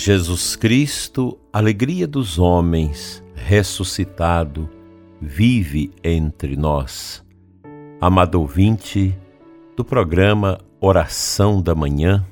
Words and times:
Jesus 0.00 0.56
Cristo, 0.56 1.38
alegria 1.52 2.06
dos 2.06 2.38
homens, 2.38 3.22
ressuscitado, 3.34 4.66
vive 5.20 5.90
entre 6.02 6.56
nós. 6.56 7.22
Amado 8.00 8.40
ouvinte 8.40 9.14
do 9.76 9.84
programa 9.84 10.58
Oração 10.80 11.60
da 11.60 11.74
Manhã, 11.74 12.26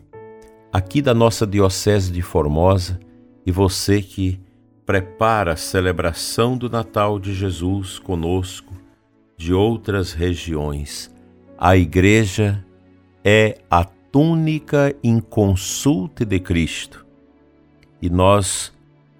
aqui 0.73 1.03
da 1.03 1.13
nossa 1.13 1.47
Diocese 1.47 2.11
de 2.11 2.23
Formosa, 2.23 2.99
e 3.45 3.53
você 3.53 4.01
que 4.01 4.41
prepara 4.87 5.53
a 5.53 5.57
celebração 5.57 6.57
do 6.57 6.71
Natal 6.71 7.19
de 7.21 7.35
Jesus 7.35 7.99
conosco 7.99 8.73
de 9.37 9.53
outras 9.53 10.15
regiões. 10.15 11.15
A 11.59 11.77
Igreja 11.77 12.65
é 13.23 13.59
a 13.71 13.85
túnica 13.85 14.97
inconsulta 15.05 16.25
de 16.25 16.41
Cristo 16.41 17.07
e 18.01 18.09
nós, 18.09 18.73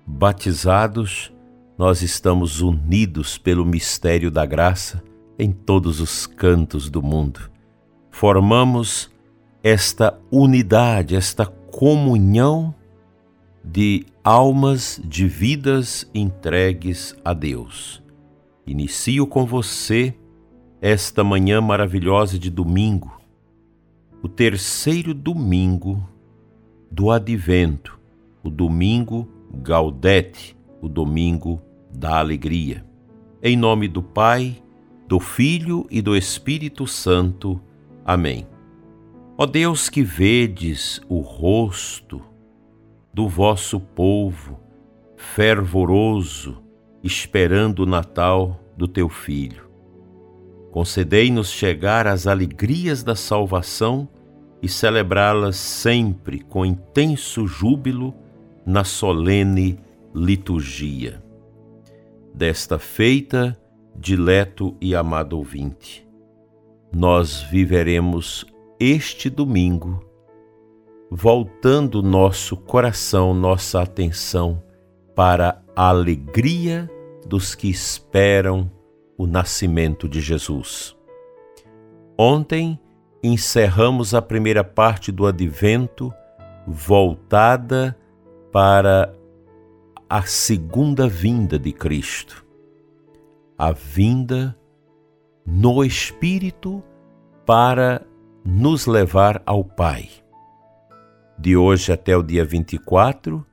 batizados, 0.07 1.33
nós 1.77 2.03
estamos 2.03 2.61
unidos 2.61 3.39
pelo 3.39 3.65
mistério 3.65 4.31
da 4.31 4.45
graça 4.45 5.03
em 5.39 5.53
todos 5.53 6.01
os 6.01 6.27
cantos 6.27 6.91
do 6.91 7.03
mundo. 7.03 7.51
Formamos 8.11 9.11
esta 9.63 10.19
unidade, 10.31 11.15
esta 11.15 11.47
comunhão 11.47 12.75
de 13.65 14.07
almas, 14.25 15.01
de 15.05 15.29
vidas 15.29 16.09
entregues 16.15 17.15
a 17.25 17.33
Deus. 17.33 18.03
Inicio 18.67 19.27
com 19.27 19.47
você 19.47 20.15
esta 20.81 21.25
manhã 21.25 21.61
maravilhosa 21.61 22.39
de 22.39 22.51
domingo, 22.51 23.21
o 24.23 24.29
terceiro 24.29 25.13
domingo 25.13 26.07
do 26.91 27.11
advento, 27.11 27.98
o 28.49 28.51
domingo 28.51 29.29
Gaudete, 29.63 30.57
o 30.81 30.89
domingo 30.89 31.61
da 31.93 32.19
alegria. 32.19 32.83
Em 33.43 33.57
nome 33.59 33.87
do 33.89 34.03
Pai, 34.03 34.57
do 35.07 35.21
Filho 35.21 35.87
e 35.91 36.01
do 36.01 36.17
Espírito 36.17 36.87
Santo. 36.87 37.61
Amém. 38.07 38.47
Ó 39.37 39.45
Deus 39.45 39.91
que 39.91 40.03
vedes 40.03 40.99
o 41.11 41.21
rosto 41.21 42.23
do 43.13 43.29
vosso 43.29 43.79
povo 43.79 44.59
fervoroso, 45.15 46.63
esperando 47.05 47.81
o 47.81 47.87
Natal 47.87 48.59
do 48.79 48.89
teu 48.89 49.11
Filho. 49.11 49.69
Concedei-nos 50.71 51.51
chegar 51.51 52.07
às 52.07 52.27
alegrias 52.27 53.03
da 53.03 53.15
salvação 53.15 54.09
e 54.63 54.69
celebrá-las 54.69 55.57
sempre 55.57 56.41
com 56.41 56.65
intenso 56.65 57.47
júbilo 57.47 58.15
na 58.69 58.85
solene 58.85 59.81
liturgia. 60.15 61.25
Desta 62.35 62.79
feita, 62.79 63.59
dileto 63.97 64.77
e 64.79 64.95
amado 64.95 65.39
ouvinte, 65.39 66.07
nós 66.93 67.41
viveremos 67.41 68.45
este 68.79 69.31
domingo 69.31 70.05
voltando 71.11 72.03
nosso 72.03 72.59
coração, 72.59 73.33
nossa 73.33 73.81
atenção 73.81 74.63
para 75.17 75.63
a 75.75 75.89
alegria 75.89 76.91
dos 77.27 77.55
que 77.55 77.71
esperam 77.71 78.71
o 79.17 79.27
nascimento 79.27 80.07
de 80.07 80.21
Jesus. 80.21 80.95
Ontem 82.19 82.79
encerramos 83.23 84.13
a 84.13 84.21
primeira 84.21 84.63
parte 84.63 85.11
do 85.11 85.27
advento 85.27 86.13
voltada 86.67 87.97
para 88.61 89.15
a 90.11 90.23
segunda 90.23 91.07
vinda 91.07 91.57
de 91.61 91.73
Cristo, 91.73 92.45
a 93.57 93.71
vinda 93.71 94.59
no 95.47 95.85
Espírito 95.85 96.83
para 97.47 98.05
nos 98.45 98.85
levar 98.85 99.41
ao 99.47 99.63
Pai. 99.63 100.11
De 101.39 101.57
hoje 101.57 101.93
até 101.93 102.17
o 102.17 102.23
dia 102.25 102.45
24, 102.45 103.47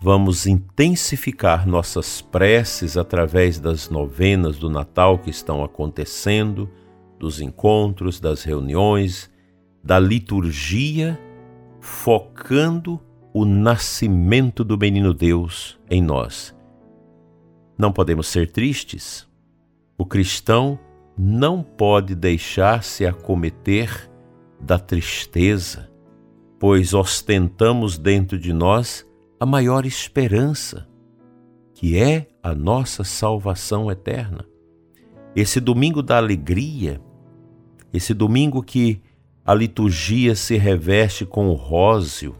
vamos 0.00 0.46
intensificar 0.46 1.66
nossas 1.66 2.22
preces 2.22 2.96
através 2.96 3.58
das 3.58 3.90
novenas 3.90 4.56
do 4.56 4.70
Natal 4.70 5.18
que 5.18 5.30
estão 5.30 5.64
acontecendo, 5.64 6.70
dos 7.18 7.40
encontros, 7.40 8.20
das 8.20 8.44
reuniões, 8.44 9.28
da 9.82 9.98
liturgia, 9.98 11.18
focando 11.80 13.00
o 13.32 13.44
nascimento 13.44 14.64
do 14.64 14.76
menino 14.78 15.12
Deus 15.12 15.78
em 15.90 16.02
nós. 16.02 16.54
Não 17.76 17.92
podemos 17.92 18.26
ser 18.26 18.50
tristes. 18.50 19.28
O 19.96 20.04
cristão 20.04 20.78
não 21.16 21.62
pode 21.62 22.14
deixar-se 22.14 23.06
acometer 23.06 24.10
da 24.60 24.78
tristeza, 24.78 25.90
pois 26.58 26.94
ostentamos 26.94 27.98
dentro 27.98 28.38
de 28.38 28.52
nós 28.52 29.06
a 29.38 29.46
maior 29.46 29.86
esperança, 29.86 30.88
que 31.74 31.96
é 31.96 32.28
a 32.42 32.54
nossa 32.54 33.04
salvação 33.04 33.90
eterna. 33.90 34.44
Esse 35.36 35.60
domingo 35.60 36.02
da 36.02 36.16
alegria, 36.16 37.00
esse 37.92 38.12
domingo 38.12 38.62
que 38.62 39.00
a 39.44 39.54
liturgia 39.54 40.34
se 40.34 40.56
reveste 40.56 41.24
com 41.24 41.48
o 41.48 41.54
róseo, 41.54 42.36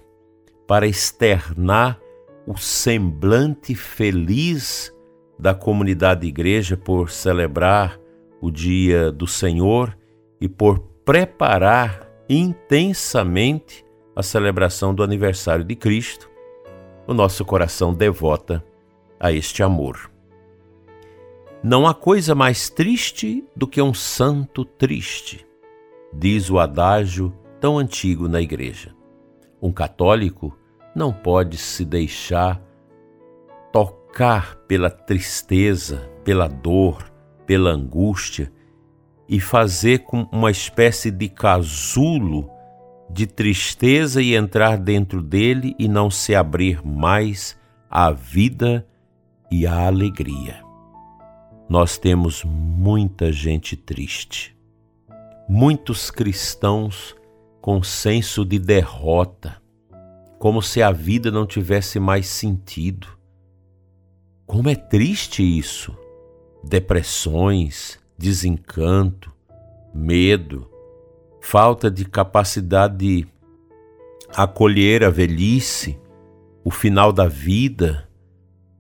para 0.69 0.87
externar 0.87 1.99
o 2.47 2.55
semblante 2.59 3.75
feliz 3.75 4.95
da 5.39 5.55
comunidade 5.55 6.27
igreja 6.27 6.77
por 6.77 7.11
celebrar 7.11 7.99
o 8.39 8.51
dia 8.51 9.11
do 9.11 9.27
Senhor 9.27 9.97
e 10.39 10.47
por 10.47 10.79
preparar 11.07 12.07
intensamente 12.29 13.83
a 14.15 14.23
celebração 14.23 14.95
do 14.95 15.03
aniversário 15.03 15.65
de 15.65 15.75
Cristo, 15.75 16.31
o 17.07 17.15
nosso 17.15 17.47
coração 17.47 17.95
devota 17.95 18.63
a 19.19 19.33
este 19.33 19.63
amor. 19.63 20.11
Não 21.63 21.87
há 21.87 21.95
coisa 21.95 22.35
mais 22.35 22.69
triste 22.69 23.43
do 23.57 23.67
que 23.67 23.81
um 23.81 23.95
santo 23.95 24.67
triste, 24.67 25.47
diz 26.13 26.51
o 26.51 26.59
adágio 26.59 27.33
tão 27.59 27.79
antigo 27.79 28.29
na 28.29 28.41
igreja. 28.43 28.98
Um 29.61 29.73
católico 29.73 30.57
não 30.95 31.13
pode 31.13 31.57
se 31.57 31.85
deixar 31.85 32.61
tocar 33.73 34.57
pela 34.67 34.91
tristeza, 34.91 36.09
pela 36.25 36.49
dor, 36.49 37.11
pela 37.47 37.71
angústia 37.71 38.53
e 39.29 39.41
fazer 39.41 40.01
com 40.01 40.23
uma 40.33 40.51
espécie 40.51 41.11
de 41.11 41.29
casulo 41.29 42.51
de 43.11 43.27
tristeza 43.27 44.23
e 44.23 44.35
entrar 44.35 44.77
dentro 44.77 45.23
dele 45.23 45.75
e 45.79 45.89
não 45.89 46.11
se 46.11 46.35
abrir 46.35 46.85
mais 46.85 47.59
à 47.91 48.11
vida 48.11 48.87
e 49.51 49.67
à 49.67 49.87
alegria. 49.87 50.63
Nós 51.69 51.99
temos 51.99 52.45
muita 52.45 53.33
gente 53.33 53.77
triste, 53.77 54.57
muitos 55.49 56.11
cristãos 56.11 57.15
com 57.69 57.83
senso 57.83 58.47
de 58.47 58.59
derrota, 58.59 59.61
como 60.39 60.63
se 60.63 60.83
a 60.83 60.91
vida 60.91 61.31
não 61.31 61.47
tivesse 61.47 62.01
mais 62.01 62.27
sentido. 62.27 63.07
Como 64.47 64.71
é 64.71 64.75
triste 64.75 65.43
isso! 65.43 65.95
Depressões, 66.65 68.01
desencanto, 68.17 69.31
medo, 69.93 70.67
falta 71.43 71.91
de 71.91 72.07
capacidade 72.07 72.97
de 72.97 73.29
acolher 74.35 75.05
a 75.05 75.11
velhice, 75.11 76.01
o 76.65 76.71
final 76.71 77.13
da 77.13 77.29
vida, 77.29 78.09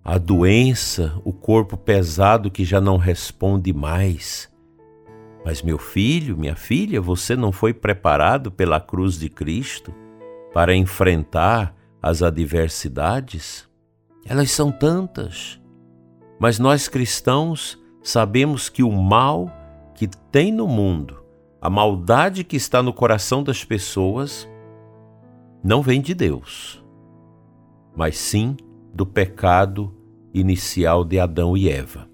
a 0.02 0.16
doença, 0.16 1.20
o 1.26 1.32
corpo 1.34 1.76
pesado 1.76 2.50
que 2.50 2.64
já 2.64 2.80
não 2.80 2.96
responde 2.96 3.70
mais. 3.70 4.50
Mas, 5.48 5.62
meu 5.62 5.78
filho, 5.78 6.36
minha 6.36 6.54
filha, 6.54 7.00
você 7.00 7.34
não 7.34 7.50
foi 7.50 7.72
preparado 7.72 8.52
pela 8.52 8.78
cruz 8.78 9.18
de 9.18 9.30
Cristo 9.30 9.94
para 10.52 10.76
enfrentar 10.76 11.74
as 12.02 12.22
adversidades? 12.22 13.66
Elas 14.26 14.50
são 14.50 14.70
tantas. 14.70 15.58
Mas 16.38 16.58
nós 16.58 16.86
cristãos 16.86 17.82
sabemos 18.02 18.68
que 18.68 18.82
o 18.82 18.92
mal 18.92 19.50
que 19.94 20.06
tem 20.30 20.52
no 20.52 20.68
mundo, 20.68 21.24
a 21.62 21.70
maldade 21.70 22.44
que 22.44 22.56
está 22.56 22.82
no 22.82 22.92
coração 22.92 23.42
das 23.42 23.64
pessoas, 23.64 24.46
não 25.64 25.80
vem 25.80 26.02
de 26.02 26.12
Deus, 26.12 26.84
mas 27.96 28.18
sim 28.18 28.54
do 28.92 29.06
pecado 29.06 29.96
inicial 30.34 31.06
de 31.06 31.18
Adão 31.18 31.56
e 31.56 31.70
Eva. 31.70 32.06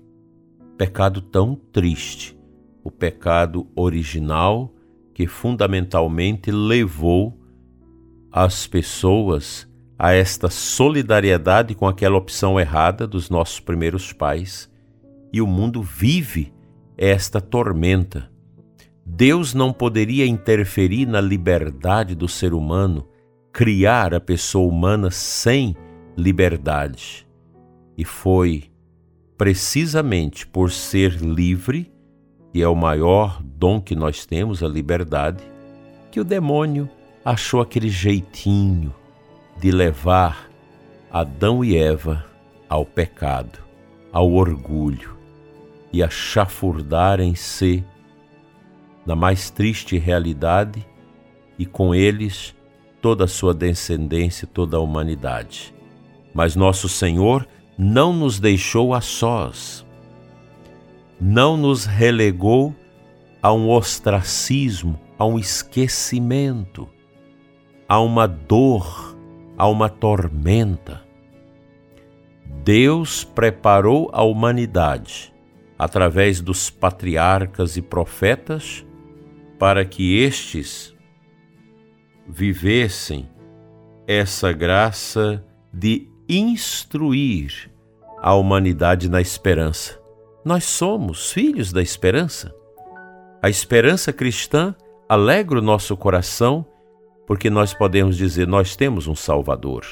Pecado 0.79 1.21
tão 1.21 1.57
triste 1.57 2.34
o 2.85 2.91
pecado 2.91 3.67
original 3.75 4.73
que 5.15 5.27
fundamentalmente 5.27 6.51
levou 6.51 7.41
as 8.31 8.67
pessoas 8.67 9.67
a 9.99 10.13
esta 10.13 10.51
solidariedade 10.51 11.75
com 11.75 11.87
aquela 11.87 12.17
opção 12.17 12.61
errada 12.61 13.07
dos 13.07 13.31
nossos 13.31 13.61
primeiros 13.61 14.13
pais 14.13 14.71
e 15.33 15.41
o 15.41 15.47
mundo 15.47 15.83
vive 15.83 16.53
esta 16.97 17.41
tormenta. 17.41 18.31
Deus 19.07 19.55
não 19.55 19.73
poderia 19.73 20.27
interferir 20.27 21.07
na 21.07 21.21
liberdade 21.21 22.15
do 22.15 22.29
ser 22.29 22.55
humano, 22.55 23.09
criar 23.53 24.15
a 24.15 24.21
pessoa 24.21 24.69
humana 24.69 25.11
sem 25.11 25.77
liberdade. 26.17 27.27
E 27.97 28.05
foi 28.05 28.65
precisamente 29.37 30.47
por 30.47 30.71
ser 30.71 31.13
livre, 31.21 31.93
e 32.55 32.63
é 32.63 32.69
o 32.69 32.77
maior 32.77 33.43
dom 33.43 33.81
que 33.81 33.97
nós 33.97 34.25
temos, 34.25 34.63
a 34.63 34.69
liberdade, 34.69 35.43
que 36.13 36.21
o 36.21 36.25
demônio 36.25 36.89
achou 37.25 37.61
aquele 37.61 37.89
jeitinho 37.89 38.95
de 39.61 39.73
levar 39.73 40.49
Adão 41.11 41.65
e 41.65 41.77
Eva 41.77 42.25
ao 42.69 42.87
pecado, 42.87 43.59
ao 44.13 44.33
orgulho 44.33 45.17
e 45.93 46.03
a 46.03 46.09
chafurdarem-se 46.09 47.85
na 49.05 49.17
mais 49.17 49.51
triste 49.51 49.99
realidade 49.99 50.87
e 51.59 51.67
com 51.67 51.95
eles 51.95 52.55
toda 53.03 53.25
a 53.25 53.29
sua 53.29 53.53
descendência, 53.53 54.47
toda 54.47 54.77
a 54.77 54.81
humanidade. 54.81 55.75
Mas 56.33 56.57
nosso 56.57 56.89
Senhor 56.89 57.47
não 57.77 58.13
nos 58.13 58.39
deixou 58.39 58.95
a 58.95 59.01
sós, 59.01 59.84
não 61.21 61.57
nos 61.57 61.85
relegou 61.85 62.75
a 63.43 63.53
um 63.53 63.71
ostracismo, 63.71 64.99
a 65.19 65.25
um 65.27 65.39
esquecimento, 65.39 66.89
a 67.89 68.01
uma 68.01 68.27
dor 68.27 69.15
a 69.57 69.69
uma 69.69 69.89
tormenta. 69.89 71.03
Deus 72.63 73.25
preparou 73.25 74.11
a 74.13 74.23
humanidade, 74.23 75.33
através 75.79 76.41
dos 76.41 76.71
patriarcas 76.71 77.77
e 77.77 77.83
profetas, 77.83 78.85
para 79.59 79.85
que 79.85 80.19
estes 80.19 80.95
vivessem 82.27 83.29
essa 84.07 84.53
graça 84.53 85.45
de 85.73 86.09
instruir 86.29 87.71
a 88.19 88.35
humanidade 88.35 89.11
na 89.11 89.21
esperança. 89.21 90.01
Nós 90.45 90.65
somos 90.65 91.33
filhos 91.33 91.73
da 91.73 91.81
esperança. 91.81 92.55
A 93.41 93.49
esperança 93.49 94.13
cristã 94.13 94.75
alegra 95.09 95.59
o 95.59 95.63
nosso 95.63 95.97
coração 95.97 96.67
porque 97.27 97.49
nós 97.49 97.73
podemos 97.73 98.15
dizer: 98.19 98.47
nós 98.47 98.77
temos 98.77 99.07
um 99.07 99.15
Salvador. 99.15 99.87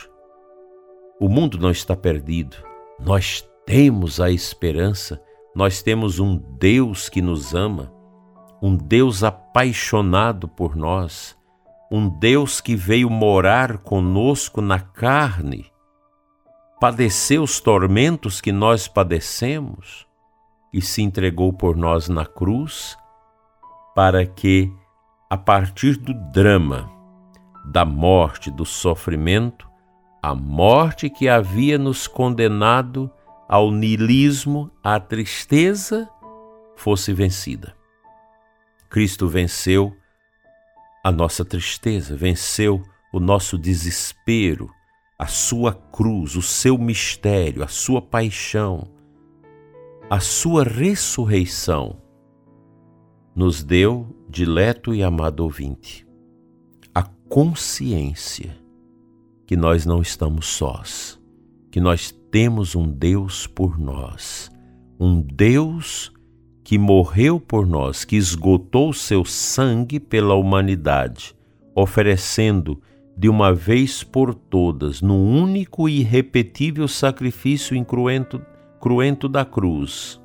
O 1.19 1.27
mundo 1.27 1.59
não 1.59 1.71
está 1.71 1.97
perdido, 1.97 2.57
nós 3.01 3.49
temos 3.65 4.21
a 4.21 4.31
esperança, 4.31 5.23
nós 5.55 5.81
temos 5.81 6.19
um 6.19 6.37
Deus 6.37 7.09
que 7.09 7.23
nos 7.23 7.55
ama, 7.55 7.91
um 8.61 8.77
Deus 8.77 9.25
apaixonado 9.25 10.49
por 10.49 10.77
nós, 10.77 11.35
um 11.91 12.11
Deus 12.11 12.61
que 12.61 12.77
veio 12.77 13.09
morar 13.09 13.79
conosco 13.79 14.61
na 14.61 14.81
carne, 14.81 15.73
padecer 16.79 17.41
os 17.41 17.59
tormentos 17.59 18.39
que 18.39 18.53
nós 18.53 18.87
padecemos 18.87 20.12
e 20.73 20.81
se 20.81 21.03
entregou 21.03 21.53
por 21.53 21.77
nós 21.77 22.09
na 22.09 22.25
cruz, 22.25 22.97
para 23.95 24.25
que, 24.25 24.73
a 25.29 25.37
partir 25.37 25.97
do 25.97 26.15
drama, 26.33 26.91
da 27.65 27.85
morte, 27.85 28.51
do 28.51 28.65
sofrimento, 28.65 29.69
a 30.23 30.35
morte 30.35 31.11
que 31.11 31.29
havia 31.29 31.77
nos 31.77 32.07
condenado 32.07 33.11
ao 33.49 33.71
niilismo, 33.71 34.71
à 34.83 34.99
tristeza, 34.99 36.09
fosse 36.77 37.13
vencida. 37.13 37.75
Cristo 38.89 39.29
venceu 39.29 39.95
a 41.05 41.11
nossa 41.11 41.45
tristeza, 41.45 42.17
venceu 42.17 42.83
o 43.13 43.19
nosso 43.19 43.59
desespero, 43.59 44.71
a 45.19 45.27
sua 45.27 45.75
cruz, 45.75 46.37
o 46.37 46.43
seu 46.43 46.79
mistério, 46.79 47.63
a 47.63 47.69
sua 47.69 48.01
paixão, 48.01 48.89
a 50.13 50.21
sua 50.21 50.63
ressurreição, 50.63 51.97
nos 53.35 53.65
deu, 53.65 54.15
dileto 54.29 54.95
e 54.95 55.03
amado 55.03 55.41
ouvinte, 55.41 56.07
consciência 57.31 58.55
que 59.47 59.57
nós 59.57 59.87
não 59.87 60.03
estamos 60.03 60.45
sós, 60.45 61.19
que 61.71 61.81
nós 61.81 62.11
temos 62.31 62.77
um 62.77 62.93
Deus 62.93 63.47
por 63.47 63.79
nós, 63.79 64.51
um 65.01 65.19
Deus 65.23 66.13
que 66.63 66.77
morreu 66.77 67.41
por 67.41 67.67
nós, 67.67 68.05
que 68.05 68.17
esgotou 68.17 68.93
seu 68.93 69.25
sangue 69.25 69.99
pela 69.99 70.35
humanidade, 70.35 71.35
oferecendo 71.75 72.83
de 73.17 73.31
uma 73.31 73.51
vez 73.55 74.05
por 74.05 74.35
todas, 74.35 75.01
no 75.01 75.17
único 75.17 75.89
e 75.89 76.01
irrepetível 76.01 76.87
sacrifício 76.87 77.75
incruento, 77.75 78.45
cruento 78.83 79.29
da 79.29 79.45
cruz, 79.45 80.21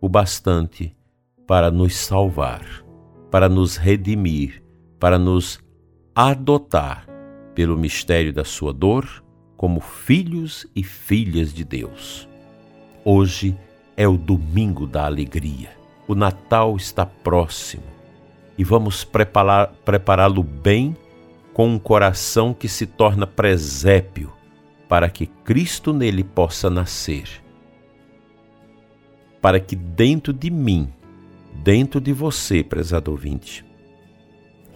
o 0.00 0.08
bastante 0.08 0.96
para 1.44 1.72
nos 1.72 1.96
salvar, 1.96 2.64
para 3.32 3.48
nos 3.48 3.76
redimir, 3.76 4.62
para 5.00 5.18
nos 5.18 5.58
adotar, 6.14 7.04
pelo 7.52 7.76
mistério 7.76 8.32
da 8.32 8.44
sua 8.44 8.72
dor, 8.72 9.24
como 9.56 9.80
filhos 9.80 10.68
e 10.72 10.84
filhas 10.84 11.52
de 11.52 11.64
Deus. 11.64 12.28
Hoje 13.04 13.58
é 13.96 14.06
o 14.06 14.16
domingo 14.16 14.86
da 14.86 15.04
alegria. 15.04 15.70
O 16.06 16.14
Natal 16.14 16.76
está 16.76 17.04
próximo 17.04 17.82
e 18.56 18.62
vamos 18.62 19.04
prepará-lo 19.04 20.44
bem 20.44 20.96
com 21.52 21.70
um 21.70 21.78
coração 21.80 22.54
que 22.54 22.68
se 22.68 22.86
torna 22.86 23.26
presépio 23.26 24.32
para 24.92 25.08
que 25.08 25.26
Cristo 25.26 25.94
nele 25.94 26.22
possa 26.22 26.68
nascer. 26.68 27.42
Para 29.40 29.58
que 29.58 29.74
dentro 29.74 30.34
de 30.34 30.50
mim, 30.50 30.92
dentro 31.64 31.98
de 31.98 32.12
você, 32.12 32.62
prezado 32.62 33.10
ouvinte, 33.10 33.64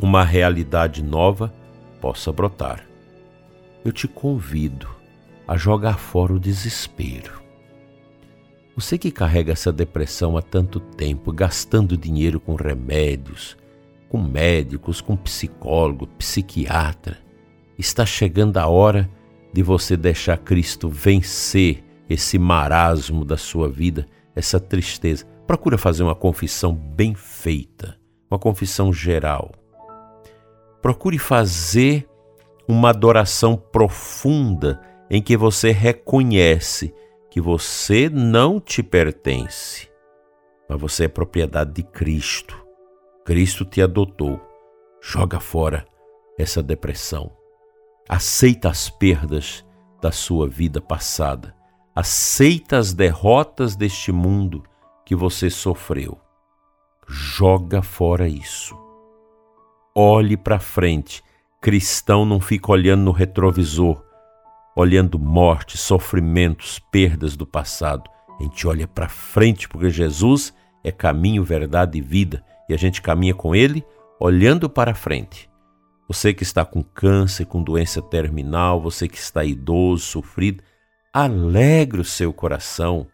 uma 0.01 0.25
realidade 0.25 1.05
nova 1.05 1.53
possa 2.01 2.33
brotar. 2.33 2.87
Eu 3.85 3.93
te 3.93 4.09
convido 4.09 4.89
a 5.47 5.55
jogar 5.59 5.99
fora 5.99 6.33
o 6.33 6.41
desespero. 6.41 7.43
Você 8.75 8.97
que 8.97 9.11
carrega 9.11 9.53
essa 9.53 9.71
depressão 9.71 10.35
há 10.39 10.41
tanto 10.41 10.81
tempo, 10.81 11.31
gastando 11.31 11.95
dinheiro 11.95 12.41
com 12.41 12.55
remédios, 12.55 13.55
com 14.09 14.17
médicos, 14.17 15.03
com 15.03 15.15
psicólogo, 15.15 16.07
psiquiatra, 16.07 17.19
está 17.77 18.07
chegando 18.07 18.57
a 18.57 18.67
hora 18.67 19.11
de 19.57 19.63
você 19.63 19.97
deixar 19.97 20.39
Cristo 20.39 20.89
vencer 20.89 21.83
esse 22.09 22.39
marasmo 22.39 23.25
da 23.25 23.37
sua 23.37 23.69
vida, 23.69 24.07
essa 24.35 24.61
tristeza. 24.61 25.27
Procura 25.47 25.77
fazer 25.77 26.03
uma 26.03 26.15
confissão 26.15 26.75
bem 26.75 27.15
feita, 27.15 27.99
uma 28.31 28.39
confissão 28.39 28.93
geral 28.93 29.53
Procure 30.87 31.19
fazer 31.19 32.09
uma 32.69 32.91
adoração 32.91 33.57
profunda 33.57 34.81
em 35.11 35.21
que 35.21 35.37
você 35.37 35.73
reconhece 35.73 36.95
que 37.29 37.41
você 37.41 38.09
não 38.09 38.61
te 38.61 38.85
pertence, 38.85 39.91
mas 40.69 40.81
você 40.81 41.07
é 41.07 41.09
propriedade 41.09 41.73
de 41.73 41.83
Cristo. 41.83 42.65
Cristo 43.25 43.65
te 43.65 43.83
adotou. 43.83 44.41
Joga 45.03 45.41
fora 45.41 45.85
essa 46.39 46.63
depressão. 46.63 47.33
Aceita 48.09 48.69
as 48.71 48.89
perdas 48.89 49.65
da 50.01 50.13
sua 50.13 50.49
vida 50.49 50.81
passada. 50.81 51.55
Aceita 51.95 52.79
as 52.79 52.93
derrotas 52.93 53.75
deste 53.75 54.13
mundo 54.13 54.63
que 55.05 55.15
você 55.15 55.51
sofreu. 55.51 56.21
Joga 57.09 57.83
fora 57.83 58.29
isso 58.29 58.87
olhe 59.99 60.37
para 60.37 60.59
frente. 60.59 61.25
Cristão 61.59 62.27
não 62.27 62.39
fica 62.39 62.71
olhando 62.71 63.05
no 63.05 63.13
retrovisor, 63.13 64.05
olhando 64.77 65.19
morte, 65.19 65.79
sofrimentos, 65.79 66.79
perdas 66.93 67.35
do 67.35 67.47
passado. 67.47 68.11
A 68.39 68.43
gente 68.43 68.67
olha 68.67 68.87
para 68.87 69.09
frente 69.09 69.67
porque 69.67 69.89
Jesus 69.89 70.53
é 70.85 70.93
caminho, 70.93 71.43
verdade 71.43 71.97
e 71.97 72.03
vida 72.03 72.45
e 72.69 72.75
a 72.75 72.77
gente 72.77 73.01
caminha 73.01 73.33
com 73.33 73.55
Ele 73.55 73.83
olhando 74.21 74.69
para 74.69 74.95
frente. 74.95 75.49
Você 76.09 76.33
que 76.33 76.43
está 76.43 76.65
com 76.65 76.83
câncer, 76.83 77.47
com 77.47 77.63
doença 77.63 78.01
terminal, 78.01 78.81
você 78.81 79.09
que 79.09 79.19
está 79.19 79.45
idoso, 79.45 80.05
sofrido, 80.05 80.63
alegre 81.13 82.01
o 82.01 82.05
seu 82.05 82.33
coração. 82.33 83.07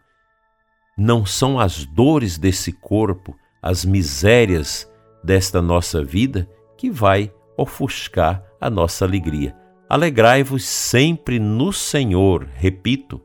Não 0.97 1.25
são 1.25 1.59
as 1.59 1.85
dores 1.85 2.37
desse 2.37 2.71
corpo, 2.71 3.35
as 3.61 3.83
misérias 3.83 4.89
desta 5.23 5.61
nossa 5.61 6.03
vida 6.03 6.47
que 6.77 6.89
vai 6.91 7.33
ofuscar 7.57 8.43
a 8.59 8.69
nossa 8.69 9.05
alegria. 9.05 9.55
Alegrai-vos 9.89 10.63
sempre 10.63 11.39
no 11.39 11.71
Senhor. 11.71 12.47
Repito, 12.55 13.21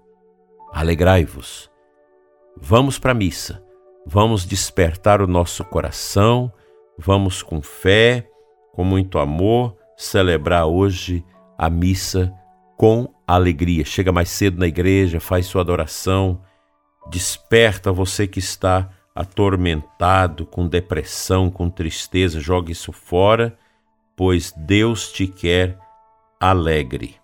alegrai-vos. 0.73 1.71
Vamos 2.57 2.99
para 2.99 3.13
a 3.13 3.15
missa. 3.15 3.63
Vamos 4.07 4.45
despertar 4.45 5.21
o 5.21 5.27
nosso 5.27 5.65
coração. 5.65 6.53
Vamos 6.99 7.43
com 7.43 7.61
fé, 7.61 8.28
com 8.79 8.85
muito 8.85 9.19
amor, 9.19 9.77
celebrar 9.97 10.65
hoje 10.67 11.25
a 11.59 11.69
missa 11.69 12.33
com 12.77 13.13
alegria. 13.27 13.85
Chega 13.85 14.13
mais 14.13 14.29
cedo 14.29 14.57
na 14.57 14.69
igreja, 14.69 15.19
faz 15.19 15.47
sua 15.47 15.63
adoração, 15.63 16.41
desperta 17.11 17.91
você 17.91 18.25
que 18.25 18.39
está 18.39 18.89
atormentado, 19.13 20.47
com 20.47 20.69
depressão, 20.69 21.51
com 21.51 21.69
tristeza, 21.69 22.39
joga 22.39 22.71
isso 22.71 22.93
fora, 22.93 23.59
pois 24.15 24.55
Deus 24.57 25.11
te 25.11 25.27
quer 25.27 25.77
alegre. 26.39 27.17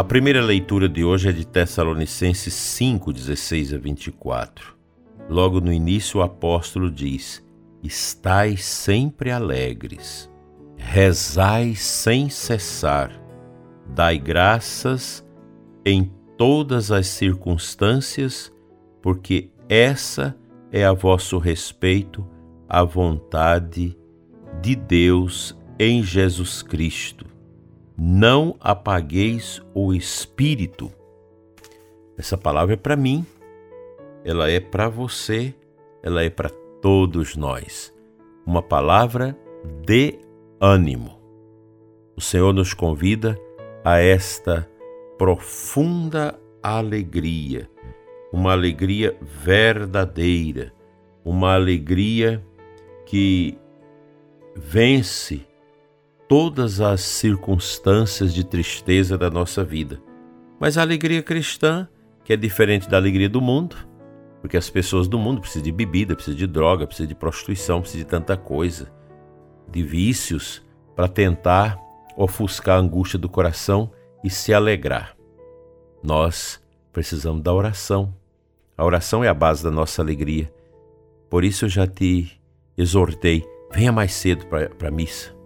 A 0.00 0.02
primeira 0.02 0.40
leitura 0.40 0.88
de 0.88 1.04
hoje 1.04 1.28
é 1.28 1.32
de 1.32 1.46
Tessalonicenses 1.46 2.54
5, 2.54 3.12
16 3.12 3.74
a 3.74 3.76
24. 3.76 4.74
Logo 5.28 5.60
no 5.60 5.70
início, 5.70 6.20
o 6.20 6.22
apóstolo 6.22 6.90
diz: 6.90 7.46
Estais 7.82 8.64
sempre 8.64 9.30
alegres, 9.30 10.30
rezai 10.78 11.74
sem 11.74 12.30
cessar, 12.30 13.12
dai 13.94 14.18
graças 14.18 15.22
em 15.84 16.10
todas 16.34 16.90
as 16.90 17.06
circunstâncias, 17.06 18.50
porque 19.02 19.50
essa 19.68 20.34
é 20.72 20.82
a 20.82 20.94
vosso 20.94 21.36
respeito 21.36 22.26
a 22.66 22.82
vontade 22.82 23.94
de 24.62 24.74
Deus 24.74 25.54
em 25.78 26.02
Jesus 26.02 26.62
Cristo. 26.62 27.29
Não 28.02 28.56
apagueis 28.58 29.60
o 29.74 29.92
espírito. 29.92 30.90
Essa 32.16 32.38
palavra 32.38 32.72
é 32.72 32.76
para 32.76 32.96
mim, 32.96 33.26
ela 34.24 34.50
é 34.50 34.58
para 34.58 34.88
você, 34.88 35.54
ela 36.02 36.22
é 36.22 36.30
para 36.30 36.48
todos 36.80 37.36
nós. 37.36 37.94
Uma 38.46 38.62
palavra 38.62 39.36
de 39.84 40.18
ânimo. 40.58 41.20
O 42.16 42.20
Senhor 42.22 42.54
nos 42.54 42.72
convida 42.72 43.38
a 43.84 43.98
esta 43.98 44.66
profunda 45.18 46.40
alegria 46.62 47.68
uma 48.32 48.52
alegria 48.52 49.16
verdadeira, 49.20 50.72
uma 51.24 51.54
alegria 51.54 52.44
que 53.04 53.58
vence 54.54 55.44
todas 56.30 56.80
as 56.80 57.00
circunstâncias 57.00 58.32
de 58.32 58.44
tristeza 58.44 59.18
da 59.18 59.28
nossa 59.28 59.64
vida. 59.64 60.00
Mas 60.60 60.78
a 60.78 60.82
alegria 60.82 61.24
cristã, 61.24 61.88
que 62.22 62.32
é 62.32 62.36
diferente 62.36 62.88
da 62.88 62.96
alegria 62.96 63.28
do 63.28 63.40
mundo, 63.40 63.74
porque 64.40 64.56
as 64.56 64.70
pessoas 64.70 65.08
do 65.08 65.18
mundo 65.18 65.40
precisam 65.40 65.64
de 65.64 65.72
bebida, 65.72 66.14
precisam 66.14 66.38
de 66.38 66.46
droga, 66.46 66.86
precisam 66.86 67.08
de 67.08 67.16
prostituição, 67.16 67.80
precisam 67.80 68.04
de 68.04 68.10
tanta 68.10 68.36
coisa, 68.36 68.92
de 69.68 69.82
vícios, 69.82 70.64
para 70.94 71.08
tentar 71.08 71.76
ofuscar 72.16 72.76
a 72.76 72.80
angústia 72.80 73.18
do 73.18 73.28
coração 73.28 73.90
e 74.22 74.30
se 74.30 74.54
alegrar. 74.54 75.16
Nós 76.00 76.62
precisamos 76.92 77.42
da 77.42 77.52
oração, 77.52 78.14
a 78.78 78.84
oração 78.84 79.24
é 79.24 79.28
a 79.28 79.34
base 79.34 79.64
da 79.64 79.70
nossa 79.72 80.00
alegria. 80.00 80.48
Por 81.28 81.42
isso 81.42 81.64
eu 81.64 81.68
já 81.68 81.88
te 81.88 82.40
exortei, 82.78 83.44
venha 83.72 83.90
mais 83.90 84.12
cedo 84.12 84.46
para 84.46 84.70
a 84.86 84.92
missa. 84.92 85.39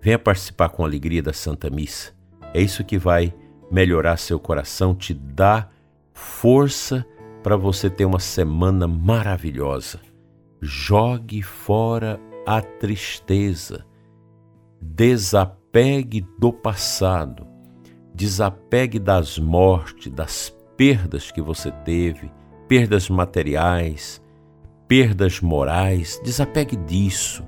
Venha 0.00 0.18
participar 0.18 0.70
com 0.70 0.84
alegria 0.84 1.22
da 1.22 1.32
Santa 1.32 1.68
Missa. 1.68 2.12
É 2.54 2.60
isso 2.60 2.84
que 2.84 2.98
vai 2.98 3.34
melhorar 3.70 4.16
seu 4.16 4.40
coração, 4.40 4.94
te 4.94 5.14
dar 5.14 5.72
força 6.12 7.06
para 7.42 7.56
você 7.56 7.88
ter 7.88 8.04
uma 8.04 8.18
semana 8.18 8.88
maravilhosa. 8.88 10.00
Jogue 10.60 11.42
fora 11.42 12.20
a 12.46 12.60
tristeza. 12.60 13.86
Desapegue 14.80 16.26
do 16.38 16.52
passado. 16.52 17.46
Desapegue 18.14 18.98
das 18.98 19.38
mortes, 19.38 20.12
das 20.12 20.56
perdas 20.76 21.30
que 21.30 21.40
você 21.40 21.70
teve 21.70 22.30
perdas 22.70 23.10
materiais, 23.10 24.22
perdas 24.86 25.40
morais, 25.40 26.20
desapegue 26.22 26.76
disso. 26.76 27.44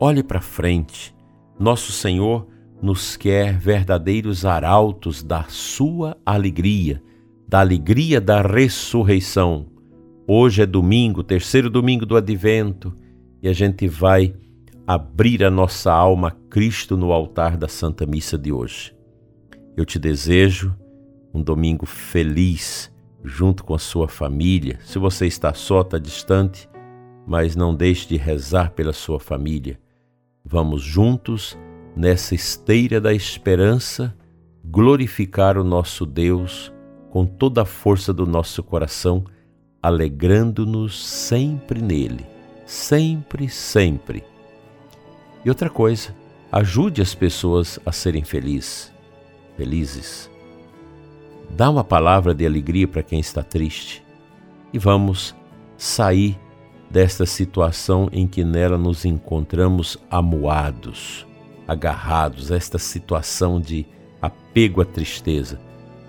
Olhe 0.00 0.22
para 0.22 0.40
frente. 0.40 1.14
Nosso 1.60 1.92
Senhor 1.92 2.48
nos 2.80 3.18
quer 3.18 3.58
verdadeiros 3.58 4.46
arautos 4.46 5.22
da 5.22 5.42
sua 5.42 6.16
alegria, 6.24 7.02
da 7.46 7.60
alegria 7.60 8.18
da 8.18 8.40
ressurreição. 8.40 9.66
Hoje 10.26 10.62
é 10.62 10.66
domingo, 10.66 11.22
terceiro 11.22 11.68
domingo 11.68 12.06
do 12.06 12.16
advento, 12.16 12.96
e 13.42 13.46
a 13.46 13.52
gente 13.52 13.86
vai 13.86 14.34
abrir 14.86 15.44
a 15.44 15.50
nossa 15.50 15.92
alma 15.92 16.28
a 16.28 16.30
Cristo 16.48 16.96
no 16.96 17.12
altar 17.12 17.58
da 17.58 17.68
Santa 17.68 18.06
Missa 18.06 18.38
de 18.38 18.50
hoje. 18.50 18.96
Eu 19.76 19.84
te 19.84 19.98
desejo 19.98 20.74
um 21.34 21.42
domingo 21.42 21.84
feliz 21.84 22.90
junto 23.22 23.64
com 23.64 23.74
a 23.74 23.78
sua 23.78 24.08
família. 24.08 24.78
Se 24.82 24.98
você 24.98 25.26
está 25.26 25.52
só, 25.52 25.82
está 25.82 25.98
distante, 25.98 26.66
mas 27.26 27.54
não 27.54 27.74
deixe 27.74 28.08
de 28.08 28.16
rezar 28.16 28.70
pela 28.70 28.94
sua 28.94 29.20
família. 29.20 29.78
Vamos 30.50 30.82
juntos, 30.82 31.56
nessa 31.94 32.34
esteira 32.34 33.00
da 33.00 33.14
esperança, 33.14 34.12
glorificar 34.64 35.56
o 35.56 35.62
nosso 35.62 36.04
Deus 36.04 36.72
com 37.08 37.24
toda 37.24 37.62
a 37.62 37.64
força 37.64 38.12
do 38.12 38.26
nosso 38.26 38.60
coração, 38.60 39.24
alegrando-nos 39.80 41.06
sempre 41.06 41.80
nele. 41.80 42.26
Sempre, 42.66 43.48
sempre. 43.48 44.24
E 45.44 45.48
outra 45.48 45.70
coisa, 45.70 46.12
ajude 46.50 47.00
as 47.00 47.14
pessoas 47.14 47.78
a 47.86 47.92
serem 47.92 48.24
felizes. 48.24 48.92
Felizes 49.56 50.28
Dá 51.56 51.70
uma 51.70 51.84
palavra 51.84 52.34
de 52.34 52.44
alegria 52.44 52.88
para 52.88 53.04
quem 53.04 53.20
está 53.20 53.44
triste 53.44 54.02
e 54.72 54.80
vamos 54.80 55.32
sair 55.76 56.36
desta 56.90 57.24
situação 57.24 58.08
em 58.10 58.26
que 58.26 58.42
nela 58.42 58.76
nos 58.76 59.04
encontramos 59.04 59.96
amuados, 60.10 61.24
agarrados, 61.66 62.50
esta 62.50 62.78
situação 62.78 63.60
de 63.60 63.86
apego 64.20 64.82
à 64.82 64.84
tristeza. 64.84 65.60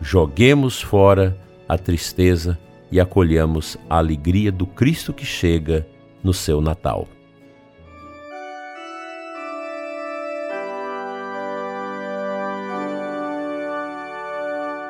Joguemos 0.01 0.81
fora 0.81 1.37
a 1.69 1.77
tristeza 1.77 2.57
e 2.91 2.99
acolhamos 2.99 3.77
a 3.89 3.97
alegria 3.97 4.51
do 4.51 4.65
Cristo 4.65 5.13
que 5.13 5.25
chega 5.25 5.87
no 6.23 6.33
seu 6.33 6.59
Natal. 6.59 7.07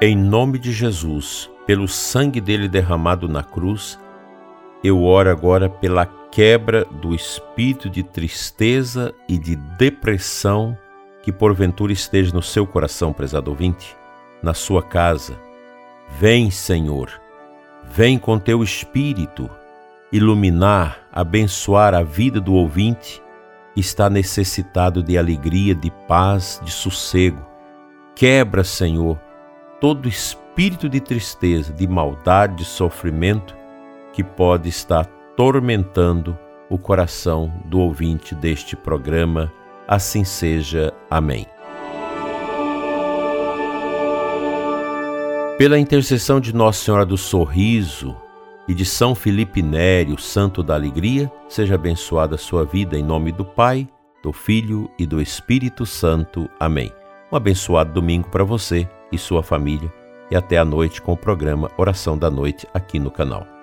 Em 0.03 0.15
nome 0.15 0.57
de 0.57 0.71
Jesus, 0.71 1.47
pelo 1.67 1.87
sangue 1.87 2.41
dele 2.41 2.67
derramado 2.67 3.29
na 3.29 3.43
cruz, 3.43 3.99
eu 4.83 5.03
oro 5.03 5.29
agora 5.29 5.69
pela 5.69 6.05
quebra 6.05 6.85
do 6.85 7.13
espírito 7.13 7.89
de 7.89 8.01
tristeza 8.01 9.13
e 9.27 9.37
de 9.37 9.55
depressão 9.55 10.77
que 11.21 11.31
porventura 11.31 11.93
esteja 11.93 12.33
no 12.33 12.41
seu 12.41 12.65
coração, 12.65 13.13
prezado 13.13 13.51
ouvinte, 13.51 13.95
na 14.41 14.53
sua 14.53 14.81
casa. 14.81 15.37
Vem, 16.19 16.49
Senhor, 16.49 17.11
vem 17.83 18.17
com 18.17 18.39
teu 18.39 18.63
espírito 18.63 19.49
iluminar, 20.11 21.07
abençoar 21.11 21.93
a 21.93 22.01
vida 22.01 22.41
do 22.41 22.53
ouvinte 22.53 23.21
que 23.73 23.79
está 23.79 24.09
necessitado 24.09 25.03
de 25.03 25.17
alegria, 25.17 25.75
de 25.75 25.91
paz, 26.07 26.59
de 26.63 26.71
sossego. 26.71 27.45
Quebra, 28.15 28.63
Senhor, 28.63 29.19
todo 29.79 30.09
espírito 30.09 30.89
de 30.89 30.99
tristeza, 30.99 31.71
de 31.71 31.87
maldade, 31.87 32.55
de 32.55 32.65
sofrimento 32.65 33.60
que 34.13 34.23
pode 34.23 34.69
estar 34.69 35.05
tormentando 35.35 36.37
o 36.69 36.77
coração 36.77 37.51
do 37.65 37.79
ouvinte 37.79 38.33
deste 38.33 38.75
programa. 38.75 39.51
Assim 39.87 40.23
seja. 40.23 40.93
Amém. 41.09 41.45
Pela 45.57 45.77
intercessão 45.77 46.39
de 46.39 46.55
Nossa 46.55 46.85
Senhora 46.85 47.05
do 47.05 47.17
Sorriso 47.17 48.15
e 48.67 48.73
de 48.73 48.85
São 48.85 49.13
Felipe 49.13 49.61
Nério, 49.61 50.17
Santo 50.17 50.63
da 50.63 50.73
Alegria, 50.73 51.31
seja 51.47 51.75
abençoada 51.75 52.35
a 52.35 52.37
sua 52.37 52.65
vida 52.65 52.97
em 52.97 53.03
nome 53.03 53.31
do 53.31 53.45
Pai, 53.45 53.87
do 54.23 54.31
Filho 54.33 54.89
e 54.97 55.05
do 55.05 55.21
Espírito 55.21 55.85
Santo. 55.85 56.49
Amém. 56.59 56.91
Um 57.31 57.35
abençoado 57.35 57.93
domingo 57.93 58.29
para 58.29 58.43
você 58.43 58.89
e 59.11 59.17
sua 59.17 59.43
família 59.43 59.91
e 60.31 60.35
até 60.35 60.57
a 60.57 60.65
noite 60.65 61.01
com 61.01 61.11
o 61.13 61.17
programa 61.17 61.69
Oração 61.77 62.17
da 62.17 62.31
Noite 62.31 62.65
aqui 62.73 62.97
no 62.97 63.11
canal. 63.11 63.60